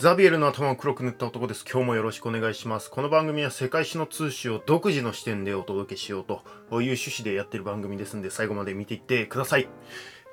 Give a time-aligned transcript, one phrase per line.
[0.00, 1.62] ザビエルの頭を黒く塗った男です。
[1.70, 2.90] 今日もよろしくお願いします。
[2.90, 9.68] この番組は世界史の通史を独自の視点でお届けしようという趣旨でやってる番組ですんで、最後まで見ていってください。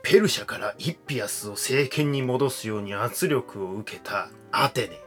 [0.03, 5.01] ペルシャからイッピアスを政権に戻すように圧力を受けたアテネ。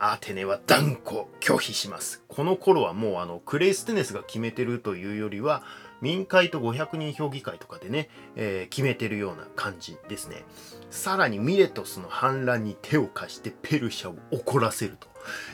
[0.00, 2.24] アテネは断固拒否します。
[2.26, 5.62] この頃はもうあのクレイステネスが決めてるというよりは、
[6.00, 10.44] 民会と500人評議会とかでね、えー、決めてるような感じですね。
[10.90, 15.10] さらにミレトスの反乱に手を貸してペルシャを怒らせると。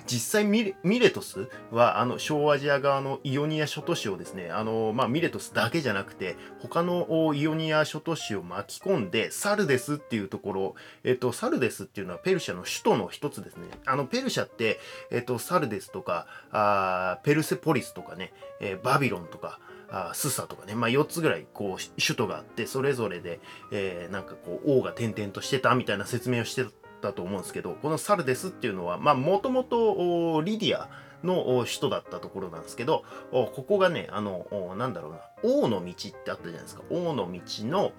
[0.07, 10.75] 実際ミレトスはあの小アジア側のイオニア諸都市をですねあの、まあ、ミレトスだけじゃなくて他のイオニア諸都市を巻き込んでサルデスっていうところ、
[11.05, 14.79] えっと、サルデスっていうのはペルシャの首都の一つですねあのペルシャって、
[15.11, 19.59] えっと、サルデスとかあペルセポリスとかね、えー、バビロンとか
[19.91, 23.41] あスサとかね、まあ、4つぐらいこう首都があってそれぞれで、
[23.71, 26.67] えー、なんかこう王が転々としてたみたいな説明をして
[27.01, 30.89] たと思うんですけどこのサルデスっていうのはもともとリディア
[31.23, 35.21] の首都だったところなんですけどここがねあのなんだろうな。
[35.43, 36.83] 王の道ってあったじゃないですか。
[36.91, 37.93] 王の道の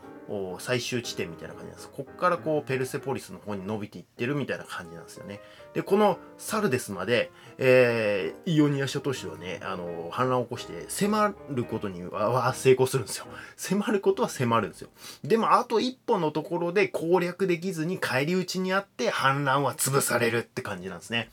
[0.59, 1.89] 最終地点みたいな感じなんです。
[1.89, 5.39] こっからこうペルセポリスの方に伸びていってるみたいな感じなんですよね。
[5.73, 13.25] で、このサルデスまで、えー、イオニア諸都市はね、あの、反乱を起こして迫ることには成功するんですよ。
[13.55, 14.89] 迫ることは迫るんですよ。
[15.23, 21.29] でも、あと一歩のところで攻略できずに返り討ちにあって反乱は潰されるって感じなんですね。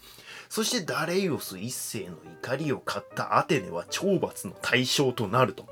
[0.48, 5.66] そしてダレイオス一世の怒りを買ったアテネは懲罰の対象となると。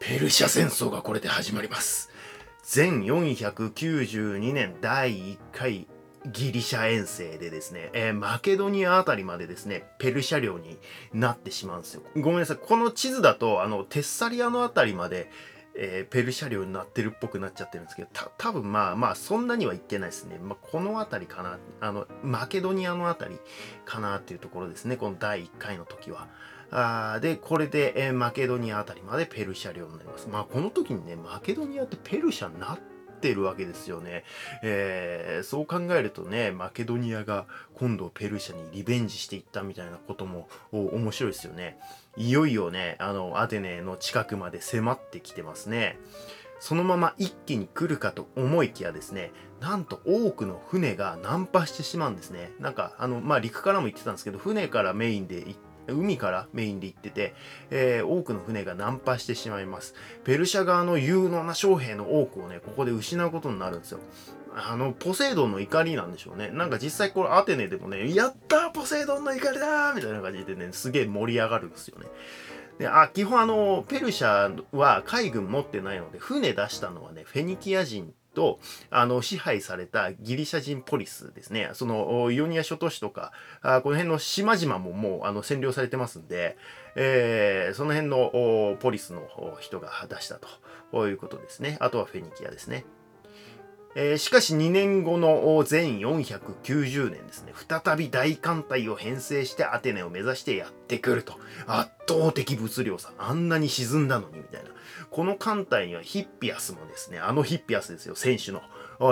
[0.00, 2.10] ペルシャ戦争がこれで始まります。
[2.66, 5.86] 全492年第1回
[6.32, 10.78] ギリシャ遠征でですね、えー、マケドニアあたりまでですね、ペルシャ領に
[11.12, 12.02] なってしまうんですよ。
[12.16, 12.56] ごめんなさい。
[12.56, 15.30] この地図だと、あの、テッサリアのあたりまで、
[15.76, 20.38] えー、ペルシャ領になってるっぽくなっちゃってるんですけど、た多分まあまあ、そんなには言ってないですね。
[20.42, 21.58] まあ、この辺りかな。
[21.80, 23.38] あの、マケドニアのあたり
[23.84, 24.96] かなっていうところですね。
[24.96, 26.28] この第1回の時は。
[26.76, 30.28] あで、これで、えー、マケドニアあたりまでペルシャ領になります。
[30.28, 32.78] まあ、この時にね、マケドニアってペルシャになっ
[33.20, 34.24] てるわけですよね。
[34.64, 41.78] えー、そう考えるとね、マケドニアが今度ペルシャにリベンジしていったみたいなことも面白いですよね。
[42.16, 46.00] いよいよね、あの、アテネの近くまで迫ってきてますね。
[46.58, 49.30] そのまま一気に来るかと思いきやですね、
[49.60, 52.50] なんと多くの船がナンパしてしまうんですね。
[52.58, 57.34] なんか、あの、まあ、陸からも行ってたんですけど、船からメインで行って、海からメインで行ってて、
[57.70, 59.94] えー、多くの船がナンパしてしまいます。
[60.24, 64.00] ペルシャ側の有能な将兵の多くをね、ここで失うことになるんですよ。
[64.56, 66.48] あの、ポセイドンの怒りなんでしょうね。
[66.50, 72.06] なんか実際これアテネでもね、やったーポセイドンの怒りだーみたいな感じでね、すげえ盛り上がるんですよね。
[72.78, 78.58] で、あ、基本あの、ペルシャは海軍持ってないので、船出したのはね、フェニキア人と、
[78.90, 81.70] あの、支配されたギリシャ人ポリスですね。
[81.72, 86.56] その、イオニア諸都市とか、あこの辺の島々ももう、あの、占領されてますんで、
[86.96, 89.22] えー、その辺のポリスの
[89.60, 90.38] 人が出した
[90.92, 91.78] ということですね。
[91.80, 92.84] あとはフェニキアですね。
[93.96, 101.34] えー、しかし2年後の全490年ですね、再び大艦隊を編成してアテネを目指してやってくると。
[101.66, 103.12] 圧倒的物量差。
[103.18, 104.70] あんなに沈んだのにみたいな。
[105.10, 108.62] この艦隊にはヒッピアスもですね、あのヒッピアスですよ、選手の。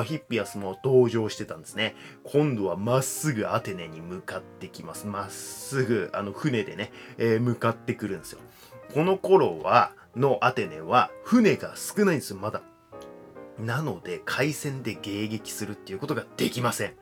[0.05, 1.95] ヒッピアスも登場してたんですね。
[2.25, 5.07] 今度はまっすぐアテネに向かってきます。
[5.07, 8.39] まっすぐ、あの船でね、えー、向かってくるんですよ。
[8.95, 12.63] この頃は、のアテネは船が少ないんですよ、まだ。
[13.59, 16.95] なので回線で迎撃するっていうことができません。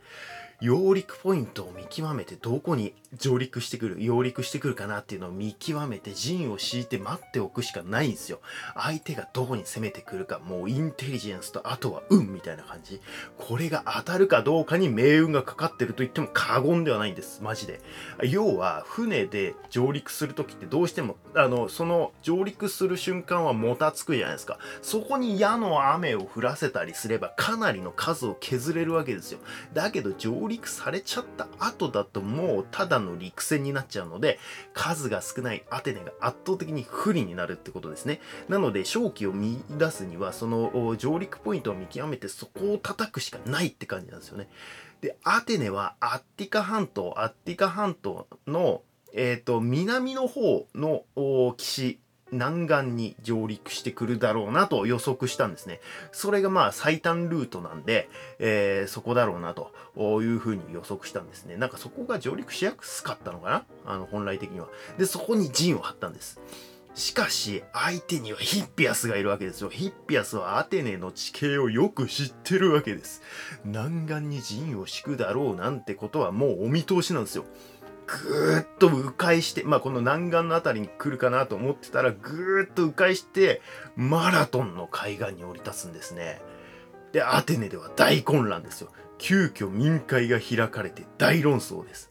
[0.61, 8.41] 揚陸ポイントを見極めてどこに上陸してくる、揚陸してくるかなっていうのを見極めて陣を敷いて待っておくしかないんですよ。
[8.75, 13.01] 相手がどこに攻めてくるか、もうインテリジェンスとあとは運みたいな感じ。
[13.39, 17.43] これが当たるかどうかに命運がかかってると言っても過言ではないんです。
[17.43, 17.81] マジで。
[18.23, 24.59] 要は、船で上陸するときってどうしても、あの、その上陸する瞬間はもたつくじゃないですか。
[24.83, 29.39] そこに矢の雨を降らせたりすればかなりの数を削れるわけですよ。
[29.73, 34.39] だけど上陸されちゃった後だともうただの陸戦になっちゃうので、
[34.75, 38.21] 数が少ないアテネが圧倒的に不利になるってことですね。
[38.49, 44.49] なので、勝機を見出すには、その上陸ポイントを見極めてそこを叩くしかないって感じなんですよね。
[45.01, 48.83] で、アテネはアッティカ半島、アッティカ半島の、
[49.15, 51.05] えっ、ー、と、南の方の
[51.57, 51.99] 岸
[52.33, 55.81] 南岸に上陸してくるだろうなと予測したんですね。
[56.13, 59.73] それがまあ最短ルートなんで、えー、そこだろうなと
[60.23, 61.57] いうふうに予測したんですね。
[61.57, 63.65] なんかそこが上陸しやすかったのかな？
[63.87, 64.69] あの本来的には。
[64.99, 66.41] で、そこに陣を張ったんです。
[66.95, 69.71] しかし、相手にはヒッピアスがいるわけですよ。
[69.71, 73.23] ヒッピアスはアテネの地形をよく知ってるわけです。
[73.65, 77.45] 南岸に陣を敷くだろうなんてことはもうお見通しなんですよ。
[78.29, 83.63] ぐーっと迂回して、まあこの南岸の辺りに来るかなと思ってたら、ぐーっと迂回して、
[83.97, 86.41] マラトンの海岸に降り立つんですね。
[87.13, 88.91] で、アテネでは大混乱ですよ。
[89.19, 92.11] 急遽民会が開かれて大論争です。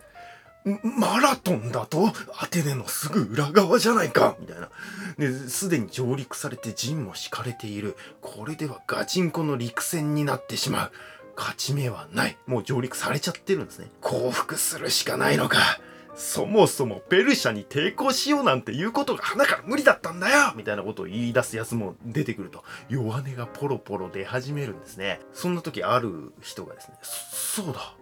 [0.84, 4.70] マラトンだとアテネのすぐ裏側じゃないかみたいな。
[5.18, 7.96] で、すでに上陸されて陣も敷かれている。
[8.22, 10.92] これではガチンコの陸戦になってしまう。
[11.36, 12.38] 勝ち目はない。
[12.46, 13.90] もう上陸されちゃってるんですね。
[14.02, 15.80] 降伏するしかないのか。
[16.20, 25.22] そもそもペルシャに抵抗しようなんて言うことが鼻から無理だったんだよみたいなことを言い出すやつも出てくると、弱音がポロポロ出始めるんですね。
[25.34, 27.94] そんな時ある人がですね、そうだ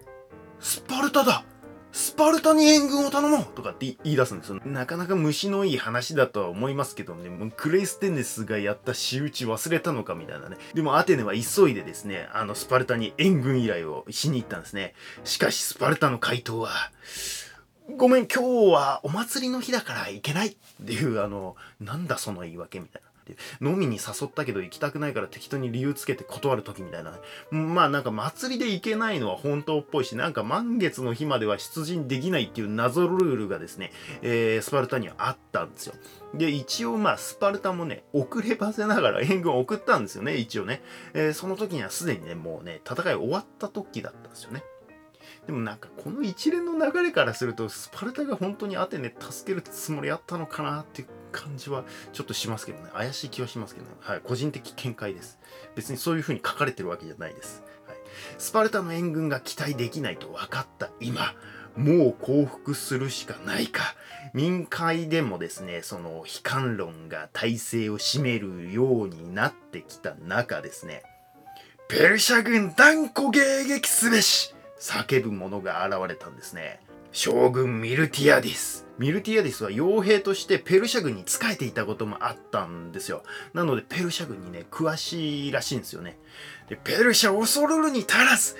[0.59, 1.45] スパルタだ
[1.91, 4.59] スパルタに援軍を頼もうとかって言い出すんですよ。
[4.65, 10.57] なかなか虫のいい話だとは思いますけどね、もうクレイステネスがやった仕打ち忘れたのかみたいなね。
[10.73, 14.95] でもアテネは急いでですね、あのスパルタに援軍依頼をしに行ったんですね。
[15.23, 16.71] しかしスパルタの回答は、
[17.95, 20.55] ごめん、今日はお祭りの日だから行けないっ
[20.85, 23.07] ていう、あの、なんだその言い訳みたいな。
[23.59, 27.19] 飲みに誘ったけど行きたくないから適当に理由つけて断る時みたいな。
[27.51, 33.91] まあなんか祭りで行けないのは本当っぽいし、なんか満月の日までは出陣できないっていう謎ルールがですね、
[34.21, 35.95] えー、スパルタにはあったんですよ。
[36.35, 40.81] で、一応まあスパルタもね、遅ればせながら援軍を送ったんですよね、一応ね。
[41.13, 44.63] えー、その時にはすでにね、もうね、戦い終わった時だったんですよね。
[45.47, 52.89] でもなんかこの一連の流れからするとスパルタが本当にアテネ助けるつもりあったのかなっていう感じはちょっとしますけどね。
[52.94, 53.94] 怪しい気はしますけどね。
[54.01, 54.21] はい。
[54.21, 55.39] 個人的見解です。
[55.75, 57.97] 別にそういう風に書かれてるわけじゃないです、はい、
[58.38, 61.33] スパルタの援軍が期待できないと分かった今
[61.77, 63.95] もう降伏するしかないか。
[64.33, 71.03] 民会でもですねその悲観論が体制を占めるようになってきた中ですね。
[71.88, 74.53] ペルシャ軍断固迎撃すべし。
[74.79, 76.79] 叫ぶ者が現れたんですね。
[77.12, 78.85] 将軍ミルティアディス。
[78.97, 83.24] ミルティアディスは傭兵としてペルシャ軍に仕えていたこともあったんですよ。
[83.53, 86.18] なのでペルシャ軍にね、詳しいらしいんですよね。
[86.69, 88.56] でペルシャ恐るるに足らず、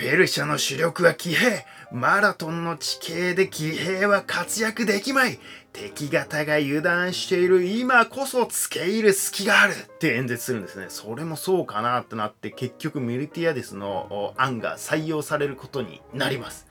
[0.00, 1.66] ペルシャの主力は騎兵。
[1.92, 5.38] マラトンの地形で騎兵は活躍できまい。
[5.74, 10.86] 敵方が油断している今こそ付け入る隙があるって演説するんですね。
[10.88, 16.66] それもそうかなってなって結局ミルティアデスの案が採用されることになります。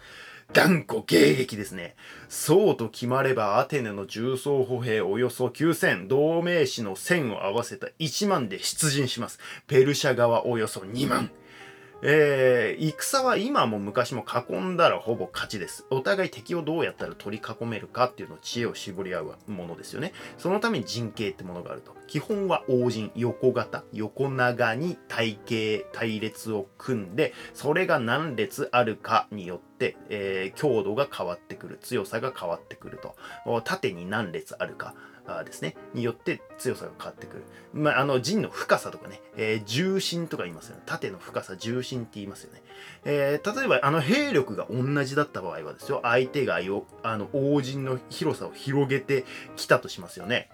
[0.52, 1.96] 断固迎撃ですね。
[2.30, 9.38] そうと決まればアテネの重装歩兵およそ9000、同盟士の1000を合わせた1万で出陣します。
[9.68, 11.30] ペルシャ側およそ2万。
[12.02, 15.86] えー、戦は今も昔も囲んだらほぼ勝ちです。
[15.90, 20.14] お互い敵をどうやったら取り囲めるかっていうのを知恵を絞り合うものですよね。
[20.38, 21.94] そのために陣形ってものがあると。
[22.08, 31.80] 基本は王陣、横型、横長に体系、隊列を組んで、それが何列あるかによって、えー、強度が変わってくる。
[31.82, 33.16] 強さが変わってくると。
[33.64, 34.96] 縦に何列あるか。
[35.44, 37.44] ですね、によって強さが変わってくる。
[37.74, 40.84] まあ、あの、陣の深さとかね、えー、重心とか言いますよね。
[40.86, 42.62] 縦の深さ、重心って言いますよね。
[43.06, 50.50] えー、例えば、あの、兵力が同じだった場合はですよ、相手がよ、あの、王陣の広さを広げてきたとしますよね。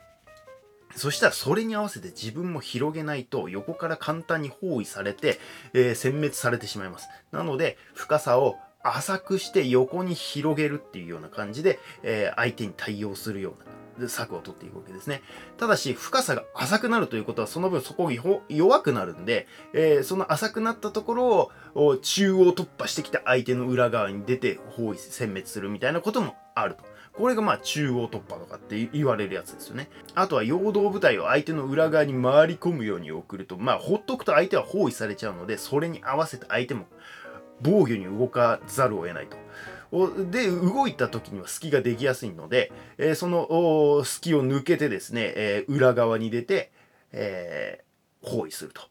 [0.95, 5.39] そしたらそれに合わせて自分も広げないと横から簡単に包囲されて、
[5.74, 7.10] えー、殲滅されてしまいます。
[7.31, 8.56] なので深さを
[8.86, 13.56] 浅くして横に広げるっていうような感じで、えー、相手に対応するよ
[13.98, 15.21] うな策を取っていくわけですね。
[15.57, 18.14] ただし、深さが浅くなるということは、その分そこが
[18.50, 26.83] 弱くなるんで、えー、その浅くなったところを中央突破してきた相手の裏側に出て包囲、殲滅するみたいなこともあると。
[27.14, 29.90] これがまあ中央突破とかって言われるやつですよね。
[30.16, 36.88] あとは陽動部隊を相手の裏側に回り込むように送ると、まあほっとくと相手は包囲されちゃうので、それに合わせて相手も
[37.62, 39.38] 防御に動かざるを得ないと。
[40.30, 46.71] で、動いた時には隙ができやすいので、えー、その隙を抜けてですね、えー、裏側に出て、
[47.12, 48.81] えー、包囲すると。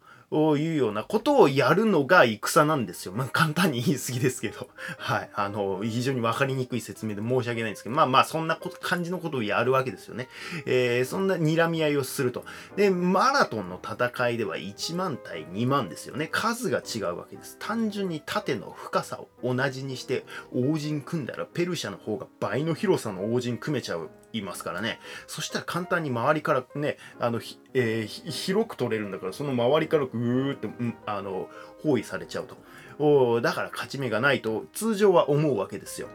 [0.59, 3.13] いうようなことをやるのが戦なんですよ。
[3.13, 4.69] まあ、簡単に言い過ぎですけど。
[4.99, 5.31] はい。
[5.35, 10.29] あの、非常にわかりにくい説明で申し訳ないんですけど、まあまあ、そんな感じのことをやるわけですよね。
[10.67, 12.45] えー、そんな睨み合いをすると。
[12.77, 16.29] で、マラトンの戦いでは1万対2万ですよね。
[16.31, 17.57] 数が違うわけです。
[17.61, 25.01] 単純に縦の深さを同じにして、王陣組んだら、ペルシャの方が倍の広さの王陣組めちゃういますからね。
[25.27, 27.41] そしたら簡単に周りからね、あの、
[27.75, 31.49] えー、広く取れるんだから、その周りからぐーって、うん、あの、
[31.83, 32.57] 包囲されちゃうと。
[32.99, 36.09] おだから勝ち目がないと通常は思うわけですよ。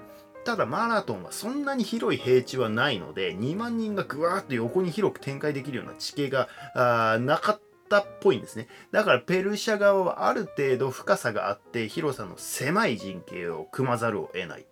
[0.45, 8.67] ただマラトンはそんなに広い平地はないので、2万人がぐわーっと横に広く展開できるような地形があなかったっぽいんですね。
[8.91, 14.65] だからペルシャ側はある程度深さがあって広さの狭い陣形を組まざるを得ない。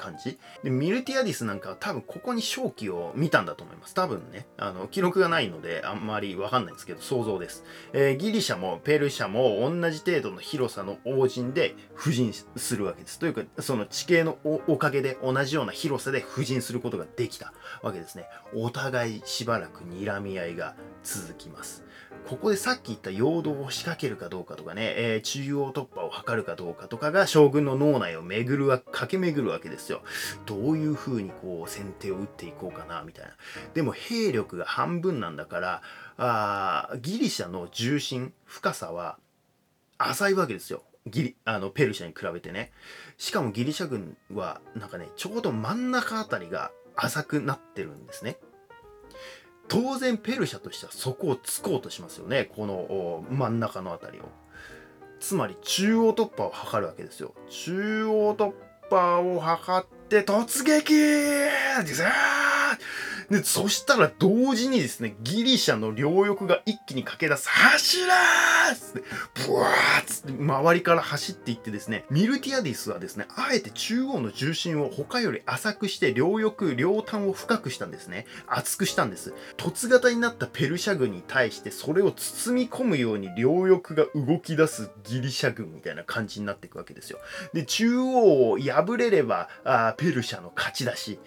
[0.00, 0.38] 感じ。
[0.64, 3.94] でミルティアディスなんかは多分ここに正気を見たんだと思います。
[3.94, 4.46] 多分ね。
[4.56, 13.18] あの記録がないのであんまりわかんないんですけど想像です、えー、ギリシャもペルシャも同じ程度の広さの王陣で布陣するわけです。
[13.18, 17.52] というかその地形のおかげで同じような広さで布陣することができた
[17.82, 18.24] わけですね。
[18.54, 21.84] お互いしばらく睨み合いが続きます。
[22.28, 30.02] ここでさっき言った陽動を仕掛けるかどうかとかね、えー、中央突破を図るかどうかとかが将軍の脳内を巡るわ、駆け巡るわけですですよ。
[30.46, 33.32] どういう風にこう先手を打っていこうかな、みたいな。
[33.74, 35.82] でも兵力が半分なんだから、
[36.16, 39.18] あギリシャの重心、深さは
[39.98, 40.82] 浅いわけですよ。
[41.06, 42.72] ギリ、あの、ペルシャに比べてね。
[43.16, 48.38] しかもギリシャ軍は、なんかね、ちょうど真ん中あたりが浅くなってるんですね。
[49.70, 54.24] 当然ペルシャとしてはそこを突こうとしますよねこの真ん中の辺りを
[55.20, 58.52] つまり中央突破を図るわけですよ中央突
[58.90, 60.92] パーを測って突撃!
[60.92, 62.49] でさー
[63.30, 69.02] でそしたら同時にですね、ギリシャの両翼が一気に駆け出す、走らーつって、
[69.46, 78.26] ブワーつって周りから走っていってですね、ミルティアディスはですね、あえて中央の重心を他より浅くして両翼、両端を深くしたんですね。
[78.48, 79.32] 厚くしたんです。
[79.56, 87.20] 凸型になったペルシャ軍に対してそれを包み込むように両翼が動き出すギリシャ軍みたいな感じになっていくわけですよ。
[87.52, 91.20] で、中央を破れればあペルシャの勝ちだし、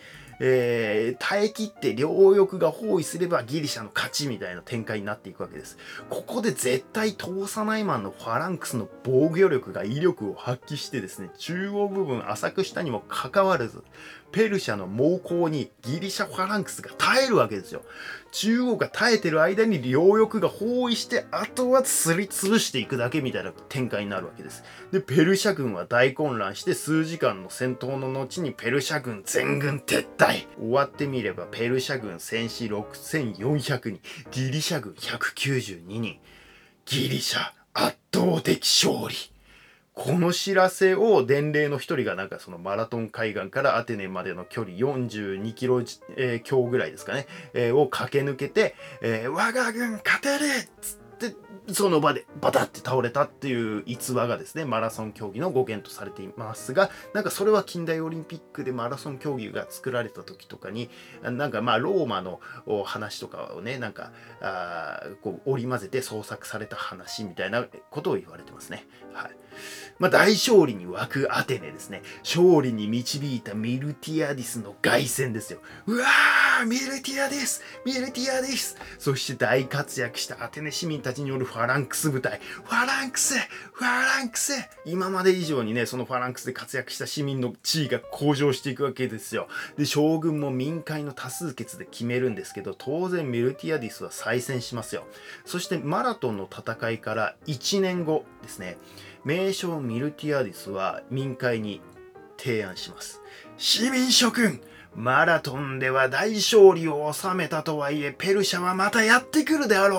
[0.45, 5.77] えー、耐え切って両翼が包囲すればギリシャの勝ちみたいな展開になっていくわけです。
[6.09, 13.85] ここで絶対通さないマンのファランクスの防御力が威力を発揮してですね、中央部分浅くしたにもかかわらず、
[14.33, 17.81] ペルシャの猛攻にギリシャファランクスが耐えるわけですよ。
[18.33, 24.63] 中央が耐えてる間に両翼が包囲して、あとはすりつぶしていくだけみたいな展開になるわけです。
[24.91, 30.47] で、ペルシャ軍は大混乱して数時間の戦闘の後にペルシャ軍全軍撤退。
[30.57, 36.19] 終わってみればペルシャ軍戦士6400人、ギリシャ軍192人。
[36.85, 39.32] ギリシャ圧倒的勝利。
[39.93, 45.81] この知らせを伝令の一人がなんかそのマラトン海岸からアテネまでの距離42キロ、
[46.17, 51.35] えー、強ぐらいですかね、えー、を駆け抜けて、えー、我が軍勝てるっつって
[51.71, 60.89] その場でバタって倒れたっていう逸話がですね、マラソン競技の語源とされていますが、なんかそれは近代オリンピックでマラソン競技が作られた時とかに、
[61.21, 62.41] なんかまあローマの
[62.83, 68.85] 話とかをね、なんか、あこう織り交ぜて創作された話みたいなことを言われてますね。
[69.13, 69.42] はい。
[70.00, 72.01] まあ、大勝利に沸くアテネですね。
[72.24, 75.60] 勝利に導いたミルティアディスの凱旋ですよ。
[75.88, 82.39] うわーミルティアディスミルティアディスそして大活躍したアテネ市民たちによるファランクス部隊。
[82.63, 84.53] ファランクスファランクス
[84.86, 89.48] 今まで以上にね、そのファランクスで活躍した市民の地位が向上していくわけですよ。
[89.77, 95.05] で、将軍も民会の多数決で決めるんですけど、当然ミルティアディスは再選しますよ。
[95.45, 98.77] そしてマラトンの戦いから1年後ですね。
[99.23, 101.81] 名将ミルティアディスは民会に
[102.37, 103.21] 提案します。
[103.57, 104.61] 市民諸君
[104.95, 109.97] マラトンでは大勝利を収めたとはいえ、ペルシャはまたやってくるであろ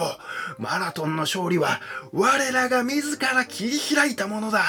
[0.59, 0.63] う。
[0.63, 1.81] マラトンの勝利は、
[2.13, 4.63] 我らが自ら切り開いたものだ。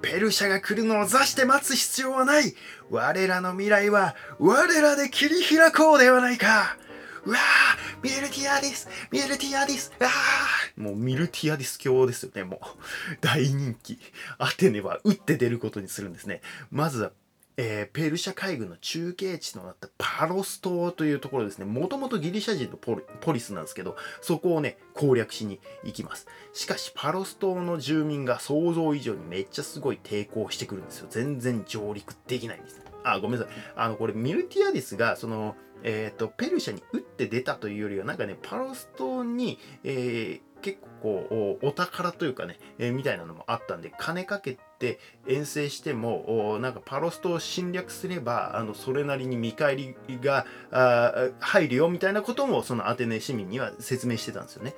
[0.00, 2.54] ペルシャが来るのを座して待つ必要はない。
[2.90, 6.76] 我らの未来は、我らで切り開こうではないか。
[7.24, 7.71] うわー
[8.02, 13.16] ミルティアディスミルティアディスああもうミルティアディス教ですよね、もう。
[13.20, 13.98] 大人気。
[14.38, 16.40] アテネは打って出ることにするんですね。
[16.70, 17.12] まずは
[17.58, 21.66] えー、ペルシャ海軍の中継地となったパロス島というところですね。
[21.66, 26.26] もともとギリシャ人のポリスなんですけど、そこをね、攻略しに行きます。
[26.54, 31.08] しかし、パロス島の住民が想像以上にめっちゃすごい抵抗してくるんですよ。
[31.10, 32.80] 全然上陸できないんです。
[33.04, 33.54] あ、ごめんなさい。
[33.76, 54.74] あの、これ、ミルティアディスが、その、えっ、ー、と、ペルシャに打って出たというよりは、なんかね、パロス島に、えー、結構お宝というかね、えー、みたいなのもあったんで、金かけて遠征しても、なんかパロス島を侵略すれば、あの、それなりに見返りがあ入るよみたいなことも、そのアテネ市民には説明してたんですよね。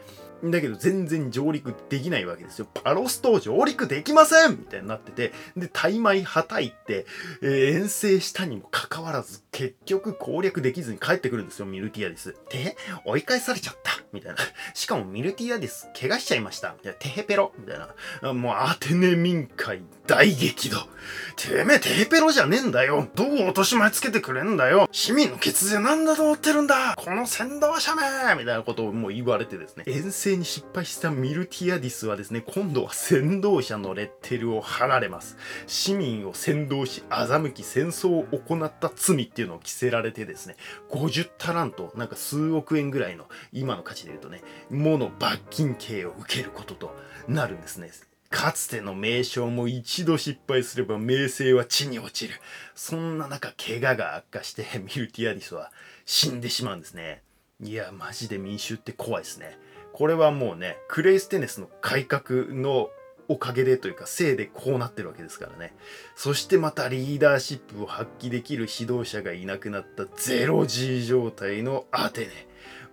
[0.50, 2.66] だけど全然上陸できないわけですよ。
[2.72, 7.06] パロス島上陸できませんみたいになってて、で、大枚はたいて、
[7.42, 12.34] えー、遠征したにもかかわらず、結局攻略できずに帰ってくるんですよ、ミルティアディス。
[12.50, 14.38] で、追い返されちゃったみたいな。
[14.74, 16.98] しかもミルティアディス、怪我しちゃいましたみたいな。
[16.98, 18.32] テヘペロみたいな。
[18.32, 20.88] もうアテネ民会大激怒。
[21.36, 23.08] てめえ、テーペロじゃねえんだよ。
[23.14, 24.88] どう落とし前つけてくれんだよ。
[24.90, 26.94] 市民の血税なんだと思ってるんだ。
[26.96, 28.02] この先導者め
[28.36, 29.84] みたいなことをもう言われてですね。
[29.86, 35.36] 遠征に失敗したミルティアディスはですね、今度は先導者のレッテルを貼られます。
[35.66, 40.56] 市民を先導し、欺き戦争を行った罪っていうのを着せられてですね、
[40.90, 46.96] 50タラント、なんか数億円ぐらいの、今の価値で言うとね、もの罰金刑を受けることと
[47.28, 47.90] なるんですね。
[48.30, 52.34] かつての名将も一度失敗すれば名声は地に落ちる。
[52.74, 55.70] そんな中、怪我が悪化して ミルティアディスは
[56.04, 57.22] 死んでしまうんですね。
[57.60, 59.56] いや、マジで民衆って怖いですね。
[59.92, 62.90] これはもうね、クレイステネスの改革の
[63.28, 65.74] おかげでというか、せいでこうなってるわけですからね。
[66.16, 72.30] そしてまたリーダーシップを発揮できる指導者がいなくなったゼロ G 状態のアテネ。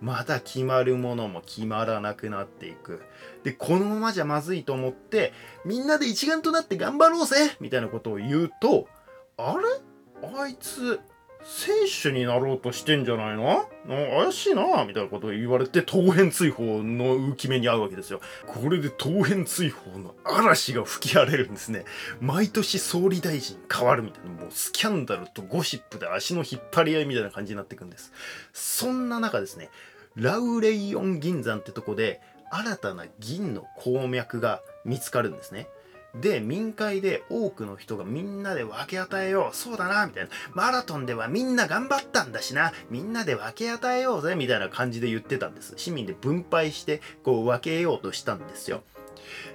[0.00, 3.02] また決まるものも決まらなくなっていく。
[3.44, 5.32] で、このままじゃまずいと思って、
[5.64, 8.88] みんなで一丸となって頑張ろうぜみたいなことを言うと、
[9.36, 10.28] あれ？
[10.36, 10.98] あいつ、
[11.44, 13.64] 選手になろうとしてんじゃないの？
[13.86, 18.20] 怪しいなみたいなことを言われて、当編追放の浮き目に遭うわけですよ。
[18.46, 21.84] これで当編追放の嵐が吹き荒れるんですね。
[22.20, 28.12] 毎年総理大臣変わるみたいな、もうスキャンダルとゴシップで足の引っ張り合いみたいな感じになっていくんです。
[28.52, 29.70] そんな中ですね、
[30.14, 32.20] ラウレイオン銀山ってとこで、
[32.50, 35.68] 新たな銀の鉱脈が見つかるんですね。
[36.14, 39.56] で、民会で多くの人がみんなで分け与えよう。
[39.56, 40.30] そうだな、みたいな。
[40.52, 42.72] マラトンではみんな頑張ったんだしな。
[42.90, 45.74] みんなで分け与えようぜ、みたいな感じで言ってたんです。
[45.76, 48.82] 市民で分配して、こう分けようとしたんですよ。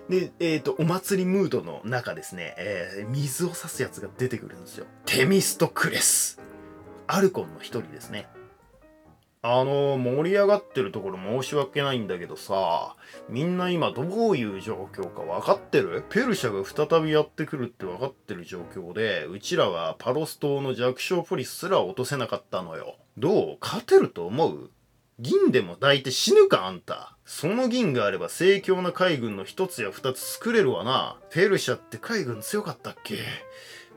[0.09, 4.85] で、えっ、ー、と、お祭りムードの中ですね、えー、水を差すやつが出てくるんですよ。
[5.05, 6.39] テミストクレス。
[7.05, 8.27] アルコンの一人ですね。
[9.49, 12.97] あの、盛り上がってるところ申し訳ないんだけどさ、
[13.29, 14.01] みんな今ど
[14.31, 16.03] ういう状況か分かってる？
[16.09, 22.97] ペルシャが再びやってくるって分かってる状況で、うちらはパロス島の弱小ポリスすら落とせなかったのよ。
[23.17, 23.57] どう？
[23.61, 24.69] 勝てると思う？
[25.19, 27.15] 銀でも抱いて死ぬかあんた。
[27.23, 31.17] その銀があれば盛況な海軍の一つや二つ作れるわな。
[31.31, 33.19] ペルシャって海軍強かったっけ？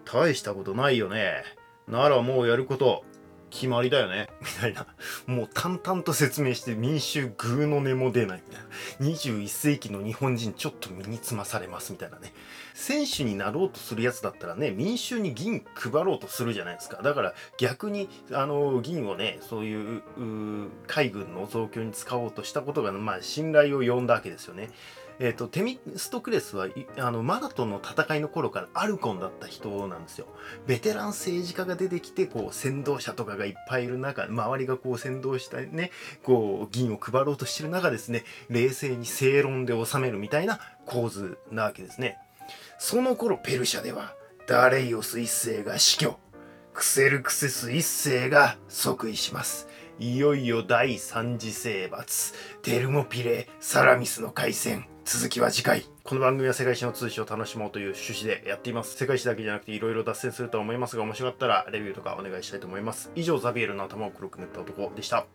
[0.05, 1.43] 大したことないよね。
[1.89, 3.05] ならもうやること、
[3.51, 4.87] 決まりだよねみたいな。
[5.27, 9.15] もう淡々と説明して民衆グーの音も出ないみたいな。
[9.15, 12.33] 21世紀の日本人ちょっと身につまされますみたいなね。
[12.75, 17.03] 選手になろうとするやつだったらね、民衆に銀配ろうとするじゃないですか。
[17.03, 20.03] だから逆に、あの、銀をね、そういう
[20.87, 24.71] 海軍の増強に使おうとしたことが、まあ信頼を呼んだわけですよね。
[25.21, 30.27] えっ、ー、と、テミストクレスは、あの、マラトの戦いの頃からアルコンだった人なんですよ。
[30.67, 35.91] ベテラン政治家が出てきて、こう、先導者とかがいっぱいいる中、周りがこう、先導したね、
[36.23, 42.17] こう、銀を配ろうとしてる中ですね、冷静に正論で収めるみたいな構図なわけですね。
[42.79, 44.15] その頃、ペルシャでは、
[44.47, 46.19] ダレイオス一世が死去。
[46.73, 49.69] クセルクセス一世が即位します。
[49.99, 54.90] いよいよ第三次征伐、テルモピレ、サラミスの海戦。
[55.05, 55.85] 続きは次回。
[56.05, 58.97] この番組は世界史の通信を楽しもうという趣旨でやっています。
[58.97, 63.11] 世界史だけじゃなくていろいろ脱線するとは思いますが、面白かったらレビューとかお願いしたいと思います。
[63.15, 65.27] 以上、ザビエルの頭を黒く塗った男でした。